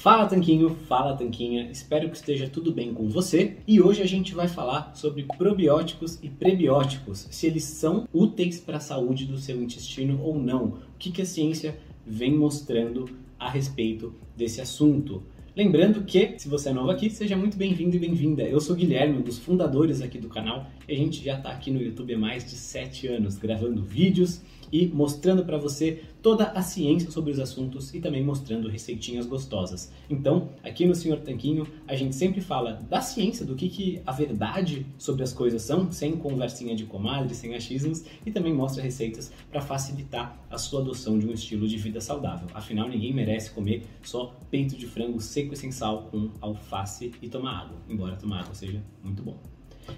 [0.00, 3.58] Fala Tanquinho, fala Tanquinha, espero que esteja tudo bem com você.
[3.68, 8.78] E hoje a gente vai falar sobre probióticos e prebióticos, se eles são úteis para
[8.78, 13.50] a saúde do seu intestino ou não, o que, que a ciência vem mostrando a
[13.50, 15.22] respeito desse assunto.
[15.54, 18.42] Lembrando que, se você é novo aqui, seja muito bem-vindo e bem-vinda.
[18.44, 21.70] Eu sou Guilherme, um dos fundadores aqui do canal, e a gente já está aqui
[21.70, 24.40] no YouTube há mais de 7 anos, gravando vídeos
[24.72, 29.90] e mostrando para você toda a ciência sobre os assuntos e também mostrando receitinhas gostosas.
[30.08, 34.12] Então, aqui no Senhor Tanquinho, a gente sempre fala da ciência, do que, que a
[34.12, 39.32] verdade sobre as coisas são, sem conversinha de comadre, sem achismos, e também mostra receitas
[39.50, 42.48] para facilitar a sua adoção de um estilo de vida saudável.
[42.54, 47.28] Afinal, ninguém merece comer só peito de frango seco e sem sal com alface e
[47.28, 49.38] tomar água, embora tomar água seja muito bom.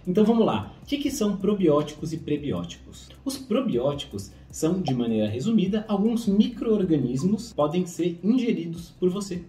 [0.07, 0.75] Então vamos lá.
[0.83, 3.09] O que, que são probióticos e prebióticos?
[3.25, 9.43] Os probióticos são, de maneira resumida, alguns micro-organismos podem ser ingeridos por você.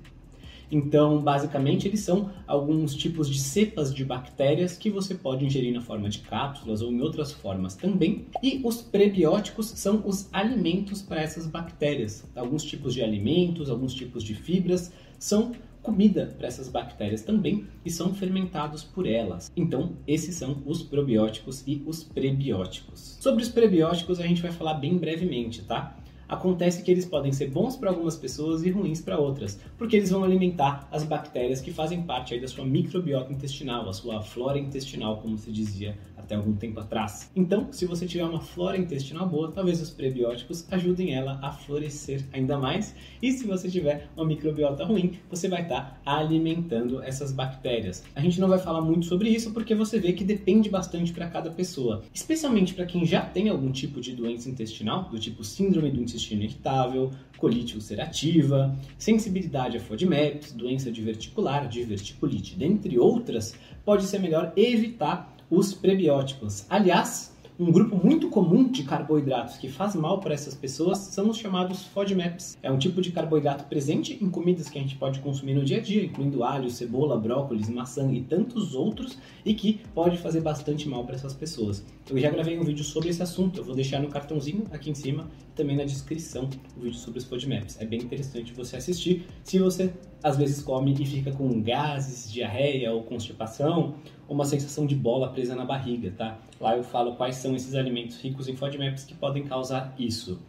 [0.72, 5.82] Então, basicamente, eles são alguns tipos de cepas de bactérias que você pode ingerir na
[5.82, 8.26] forma de cápsulas ou em outras formas também.
[8.42, 12.24] E os prebióticos são os alimentos para essas bactérias.
[12.36, 15.52] Alguns tipos de alimentos, alguns tipos de fibras são
[15.84, 19.52] comida para essas bactérias também e são fermentados por elas.
[19.56, 23.18] Então, esses são os probióticos e os prebióticos.
[23.20, 25.98] Sobre os prebióticos a gente vai falar bem brevemente, tá?
[26.28, 30.10] Acontece que eles podem ser bons para algumas pessoas e ruins para outras, porque eles
[30.10, 35.18] vão alimentar as bactérias que fazem parte da sua microbiota intestinal, a sua flora intestinal,
[35.18, 37.30] como se dizia até algum tempo atrás.
[37.36, 42.26] Então, se você tiver uma flora intestinal boa, talvez os prebióticos ajudem ela a florescer
[42.32, 42.96] ainda mais.
[43.22, 48.04] E se você tiver uma microbiota ruim, você vai estar tá alimentando essas bactérias.
[48.16, 51.30] A gente não vai falar muito sobre isso porque você vê que depende bastante para
[51.30, 55.92] cada pessoa, especialmente para quem já tem algum tipo de doença intestinal, do tipo síndrome
[55.92, 64.20] do intestino irritável, colite ulcerativa, sensibilidade a FODMAPs, doença diverticular, diverticulite, dentre outras, pode ser
[64.20, 66.66] melhor evitar os prebióticos.
[66.70, 71.38] Aliás, um grupo muito comum de carboidratos que faz mal para essas pessoas são os
[71.38, 72.58] chamados FODMAPs.
[72.64, 75.78] É um tipo de carboidrato presente em comidas que a gente pode consumir no dia
[75.78, 80.90] a dia, incluindo alho, cebola, brócolis, maçã e tantos outros, e que pode fazer bastante
[80.90, 81.86] mal para essas pessoas.
[82.10, 84.96] Eu já gravei um vídeo sobre esse assunto, eu vou deixar no cartãozinho aqui em
[84.96, 87.80] cima e também na descrição o vídeo sobre os FODMAPs.
[87.80, 89.94] É bem interessante você assistir se você
[90.24, 93.96] às vezes come e fica com gases, diarreia ou constipação,
[94.34, 96.38] uma sensação de bola presa na barriga, tá?
[96.60, 100.40] Lá eu falo quais são esses alimentos ricos em FODMAPs que podem causar isso.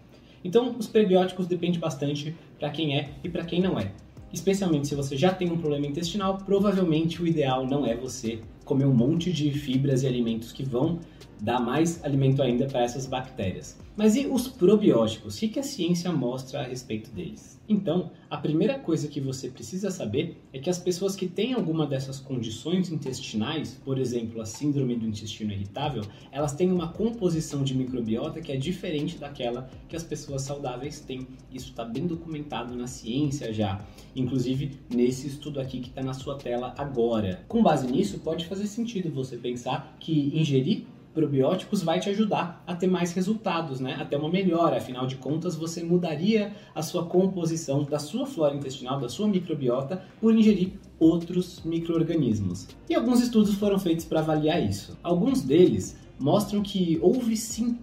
[0.43, 3.93] Então, os prebióticos depende bastante para quem é e para quem não é.
[4.33, 8.87] Especialmente se você já tem um problema intestinal, provavelmente o ideal não é você comer
[8.87, 10.99] um monte de fibras e alimentos que vão
[11.41, 13.79] dar mais alimento ainda para essas bactérias.
[13.97, 15.37] Mas e os probióticos?
[15.37, 17.61] O que a ciência mostra a respeito deles?
[17.69, 21.87] Então, a primeira coisa que você precisa saber é que as pessoas que têm alguma
[21.87, 27.75] dessas condições intestinais, por exemplo, a síndrome do intestino irritável, elas têm uma composição de
[27.75, 31.27] microbiota que é diferente daquela que as pessoas saudáveis têm.
[31.53, 33.83] Isso está bem documentado na ciência já,
[34.15, 37.45] inclusive nesse estudo aqui que está na sua tela agora.
[37.49, 40.85] Com base nisso, pode fazer sentido você pensar que ingerir
[41.15, 43.97] probióticos vai te ajudar a ter mais resultados, né?
[44.01, 44.77] A ter uma melhora.
[44.77, 50.03] Afinal de contas, você mudaria a sua composição da sua flora intestinal, da sua microbiota,
[50.21, 52.67] por ingerir outros micro-organismos.
[52.91, 54.99] E alguns estudos foram feitos para avaliar isso.
[55.03, 57.79] Alguns deles mostram que houve sim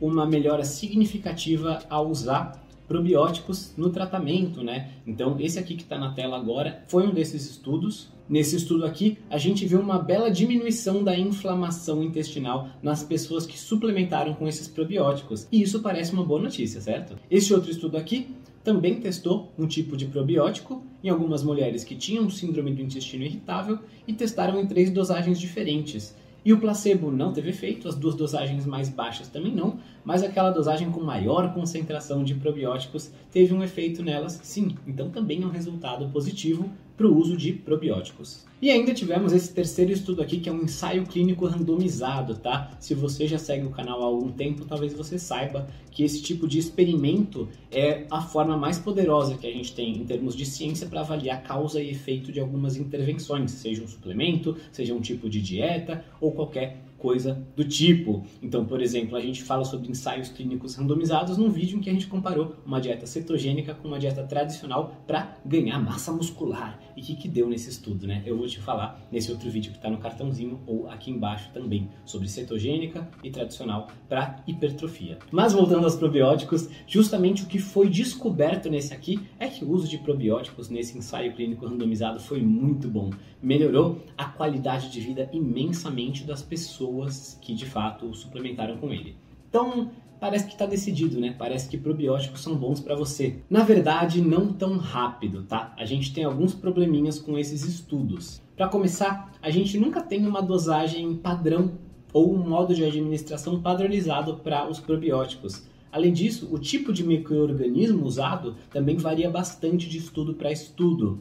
[0.00, 4.90] uma melhora significativa ao usar probióticos no tratamento, né?
[5.06, 8.12] Então, esse aqui que está na tela agora foi um desses estudos.
[8.28, 13.58] Nesse estudo aqui, a gente viu uma bela diminuição da inflamação intestinal nas pessoas que
[13.58, 15.46] suplementaram com esses probióticos.
[15.52, 17.16] E isso parece uma boa notícia, certo?
[17.30, 18.28] Esse outro estudo aqui
[18.62, 23.78] também testou um tipo de probiótico em algumas mulheres que tinham síndrome do intestino irritável
[24.08, 26.16] e testaram em três dosagens diferentes.
[26.44, 30.50] E o placebo não teve efeito, as duas dosagens mais baixas também não, mas aquela
[30.50, 34.76] dosagem com maior concentração de probióticos teve um efeito nelas sim.
[34.86, 38.44] Então também é um resultado positivo para o uso de probióticos.
[38.62, 42.70] E ainda tivemos esse terceiro estudo aqui, que é um ensaio clínico randomizado, tá?
[42.80, 46.48] Se você já segue o canal há algum tempo, talvez você saiba que esse tipo
[46.48, 50.86] de experimento é a forma mais poderosa que a gente tem em termos de ciência
[50.86, 55.42] para avaliar causa e efeito de algumas intervenções, seja um suplemento, seja um tipo de
[55.42, 58.24] dieta ou qualquer coisa do tipo.
[58.42, 61.92] Então, por exemplo, a gente fala sobre ensaios clínicos randomizados num vídeo em que a
[61.92, 66.80] gente comparou uma dieta cetogênica com uma dieta tradicional para ganhar massa muscular.
[66.96, 68.22] E o que, que deu nesse estudo, né?
[68.24, 71.90] Eu vou te falar nesse outro vídeo que está no cartãozinho ou aqui embaixo também
[72.06, 75.18] sobre cetogênica e tradicional para hipertrofia.
[75.30, 79.86] Mas voltando aos probióticos, justamente o que foi descoberto nesse aqui é que o uso
[79.86, 83.10] de probióticos nesse ensaio clínico randomizado foi muito bom.
[83.42, 86.93] Melhorou a qualidade de vida imensamente das pessoas
[87.40, 89.16] que de fato suplementaram com ele.
[89.48, 91.34] Então, parece que está decidido, né?
[91.38, 93.40] Parece que probióticos são bons para você.
[93.48, 95.74] Na verdade, não tão rápido, tá?
[95.76, 98.42] A gente tem alguns probleminhas com esses estudos.
[98.56, 101.72] Para começar, a gente nunca tem uma dosagem padrão
[102.12, 105.66] ou um modo de administração padronizado para os probióticos.
[105.90, 111.20] Além disso, o tipo de microorganismo usado também varia bastante de estudo para estudo.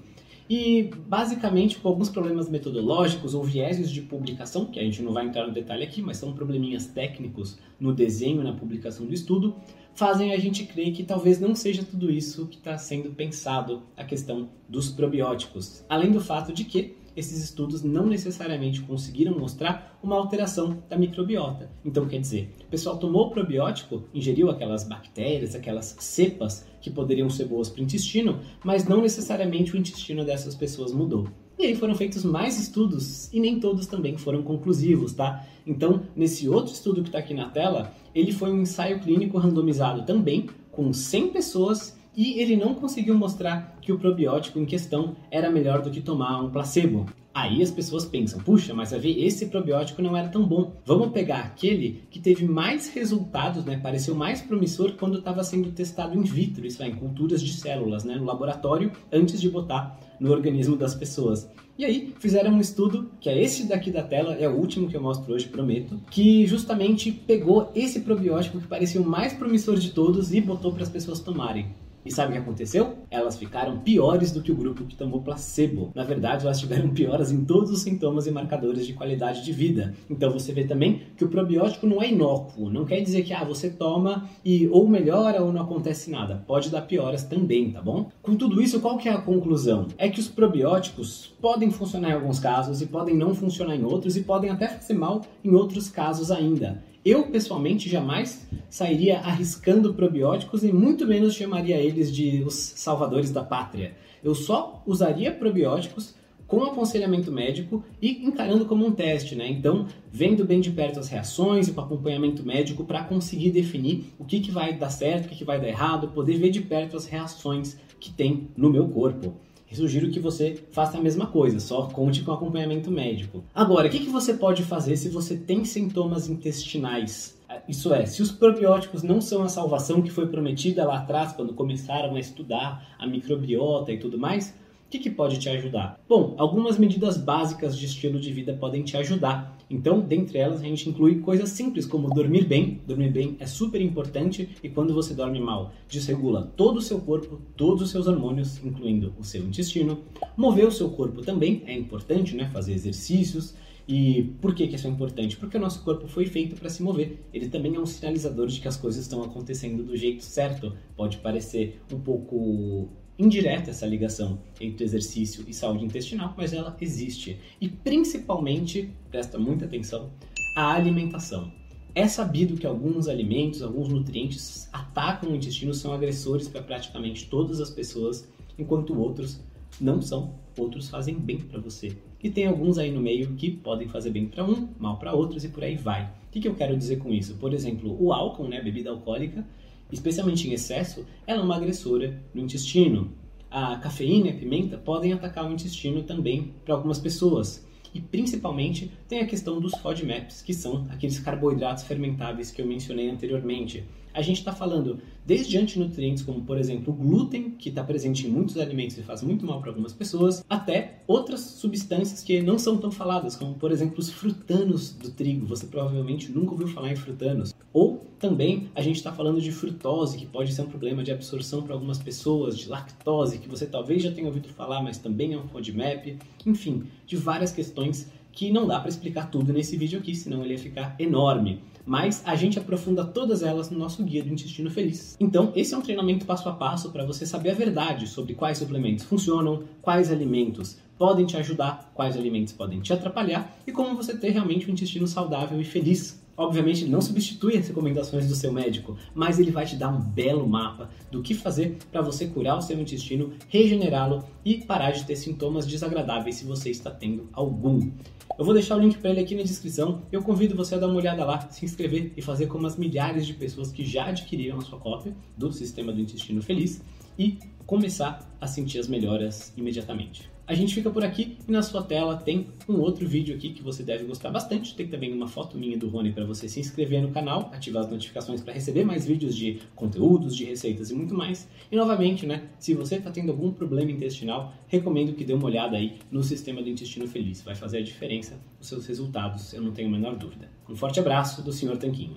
[0.55, 5.25] E basicamente com alguns problemas metodológicos ou vieses de publicação, que a gente não vai
[5.25, 9.55] entrar no detalhe aqui, mas são probleminhas técnicos no desenho na publicação do estudo,
[9.95, 14.03] fazem a gente crer que talvez não seja tudo isso que está sendo pensado a
[14.03, 15.83] questão dos probióticos.
[15.89, 21.69] Além do fato de que esses estudos não necessariamente conseguiram mostrar uma alteração da microbiota.
[21.85, 27.29] Então, quer dizer, o pessoal tomou o probiótico, ingeriu aquelas bactérias, aquelas cepas que poderiam
[27.29, 31.27] ser boas para o intestino, mas não necessariamente o intestino dessas pessoas mudou.
[31.57, 35.45] E aí foram feitos mais estudos e nem todos também foram conclusivos, tá?
[35.65, 40.03] Então, nesse outro estudo que está aqui na tela, ele foi um ensaio clínico randomizado
[40.03, 45.49] também, com 100 pessoas e ele não conseguiu mostrar que o probiótico em questão era
[45.49, 47.05] melhor do que tomar um placebo.
[47.33, 50.75] Aí as pessoas pensam, puxa, mas ver, esse probiótico não era tão bom.
[50.85, 53.79] Vamos pegar aquele que teve mais resultados, né?
[53.81, 58.03] Pareceu mais promissor quando estava sendo testado in vitro, isso é, em culturas de células,
[58.03, 58.15] né?
[58.15, 61.49] No laboratório, antes de botar no organismo das pessoas.
[61.75, 64.95] E aí fizeram um estudo, que é esse daqui da tela, é o último que
[64.95, 69.89] eu mostro hoje, prometo, que justamente pegou esse probiótico que parecia o mais promissor de
[69.89, 71.65] todos e botou para as pessoas tomarem.
[72.05, 72.97] E sabe o que aconteceu?
[73.09, 75.91] Elas ficaram piores do que o grupo que tomou placebo.
[75.95, 79.93] Na verdade, elas tiveram pioras em todos os sintomas e marcadores de qualidade de vida.
[80.09, 82.69] Então você vê também que o probiótico não é inócuo.
[82.69, 86.43] Não quer dizer que ah, você toma e ou melhora ou não acontece nada.
[86.45, 88.09] Pode dar pioras também, tá bom?
[88.21, 89.87] Com tudo isso, qual que é a conclusão?
[89.97, 94.17] É que os probióticos podem funcionar em alguns casos e podem não funcionar em outros
[94.17, 96.83] e podem até fazer mal em outros casos ainda.
[97.05, 103.43] Eu, pessoalmente, jamais sairia arriscando probióticos e muito menos chamaria eles de os salvadores da
[103.43, 103.93] pátria.
[104.23, 106.15] Eu só usaria probióticos
[106.47, 109.49] com aconselhamento médico e encarando como um teste, né?
[109.49, 114.23] Então, vendo bem de perto as reações e com acompanhamento médico para conseguir definir o
[114.23, 116.95] que, que vai dar certo, o que, que vai dar errado, poder ver de perto
[116.95, 119.33] as reações que tem no meu corpo
[119.75, 123.43] sugiro que você faça a mesma coisa, só conte com acompanhamento médico.
[123.53, 127.37] Agora, o que, que você pode fazer se você tem sintomas intestinais?
[127.67, 131.53] Isso é, se os probióticos não são a salvação que foi prometida lá atrás, quando
[131.53, 134.55] começaram a estudar a microbiota e tudo mais,
[134.93, 135.99] que, que pode te ajudar?
[136.07, 139.57] Bom, algumas medidas básicas de estilo de vida podem te ajudar.
[139.67, 142.79] Então, dentre elas, a gente inclui coisas simples como dormir bem.
[142.85, 147.41] Dormir bem é super importante e quando você dorme mal, desregula todo o seu corpo,
[147.57, 149.97] todos os seus hormônios, incluindo o seu intestino.
[150.37, 152.47] Mover o seu corpo também é importante, né?
[152.53, 153.55] Fazer exercícios.
[153.87, 155.35] E por que, que isso é importante?
[155.37, 157.19] Porque o nosso corpo foi feito para se mover.
[157.33, 160.71] Ele também é um sinalizador de que as coisas estão acontecendo do jeito certo.
[160.95, 167.39] Pode parecer um pouco indireta essa ligação entre exercício e saúde intestinal, mas ela existe.
[167.61, 170.09] E principalmente, presta muita atenção,
[170.55, 171.51] a alimentação.
[171.95, 177.61] É sabido que alguns alimentos, alguns nutrientes atacam o intestino, são agressores para praticamente todas
[177.61, 178.27] as pessoas,
[178.57, 179.39] enquanto outros
[179.79, 181.95] não são, outros fazem bem para você.
[182.23, 185.43] E tem alguns aí no meio que podem fazer bem para um, mal para outros
[185.43, 186.05] e por aí vai.
[186.05, 187.35] O que, que eu quero dizer com isso?
[187.35, 189.45] Por exemplo, o álcool, né, bebida alcoólica,
[189.93, 193.13] especialmente em excesso, ela é uma agressora no intestino.
[193.49, 197.65] A cafeína e a pimenta podem atacar o intestino também para algumas pessoas.
[197.93, 203.09] E principalmente tem a questão dos FODMAPs, que são aqueles carboidratos fermentáveis que eu mencionei
[203.09, 203.83] anteriormente.
[204.13, 208.29] A gente está falando desde antinutrientes, como por exemplo o glúten, que está presente em
[208.29, 212.77] muitos alimentos e faz muito mal para algumas pessoas, até outras substâncias que não são
[212.77, 215.47] tão faladas, como por exemplo os frutanos do trigo.
[215.47, 217.55] Você provavelmente nunca ouviu falar em frutanos.
[217.73, 221.63] Ou também a gente está falando de frutose, que pode ser um problema de absorção
[221.63, 225.37] para algumas pessoas, de lactose, que você talvez já tenha ouvido falar, mas também é
[225.37, 226.19] um FODMAP.
[226.45, 230.53] Enfim, de várias questões que não dá para explicar tudo nesse vídeo aqui, senão ele
[230.53, 231.61] ia ficar enorme.
[231.85, 235.17] Mas a gente aprofunda todas elas no nosso guia do intestino feliz.
[235.19, 238.57] Então, esse é um treinamento passo a passo para você saber a verdade sobre quais
[238.57, 244.17] suplementos funcionam, quais alimentos podem te ajudar, quais alimentos podem te atrapalhar e como você
[244.17, 246.22] ter realmente um intestino saudável e feliz.
[246.35, 250.47] Obviamente, não substitui as recomendações do seu médico, mas ele vai te dar um belo
[250.47, 255.15] mapa do que fazer para você curar o seu intestino, regenerá-lo e parar de ter
[255.15, 257.91] sintomas desagradáveis se você está tendo algum.
[258.37, 260.01] Eu vou deixar o link para ele aqui na descrição.
[260.11, 263.27] Eu convido você a dar uma olhada lá, se inscrever e fazer como as milhares
[263.27, 266.81] de pessoas que já adquiriram a sua cópia do Sistema do Intestino Feliz
[267.17, 267.37] e
[267.67, 270.32] começar a sentir as melhoras imediatamente.
[270.45, 273.63] A gente fica por aqui e na sua tela tem um outro vídeo aqui que
[273.63, 274.75] você deve gostar bastante.
[274.75, 277.89] Tem também uma foto minha do Rony para você se inscrever no canal, ativar as
[277.89, 281.47] notificações para receber mais vídeos de conteúdos, de receitas e muito mais.
[281.71, 285.77] E novamente, né, se você está tendo algum problema intestinal, recomendo que dê uma olhada
[285.77, 287.41] aí no sistema do intestino feliz.
[287.41, 290.49] Vai fazer a diferença nos seus resultados, eu não tenho a menor dúvida.
[290.67, 291.77] Um forte abraço do Sr.
[291.77, 292.11] Tanquinho.